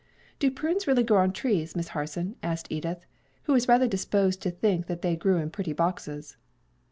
"Do 0.39 0.49
prunes 0.49 0.87
really 0.87 1.03
grow 1.03 1.19
on 1.19 1.31
trees, 1.31 1.75
Miss 1.75 1.89
Harson?" 1.89 2.35
asked 2.41 2.65
Edith, 2.71 3.05
who 3.43 3.53
was 3.53 3.67
rather 3.67 3.87
disposed 3.87 4.41
to 4.41 4.49
think 4.49 4.87
that 4.87 5.03
they 5.03 5.15
grew 5.15 5.37
in 5.37 5.51
pretty 5.51 5.73
boxes. 5.73 6.37